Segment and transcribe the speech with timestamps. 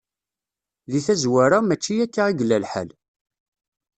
[0.91, 2.89] Di tazwara, mačči akka i yella lḥal.